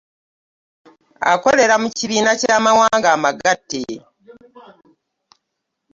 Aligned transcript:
Akolera 1.33 1.75
mu 1.83 1.89
kibiina 1.97 2.31
ky'amawanga 2.39 3.07
amagatte. 3.15 3.81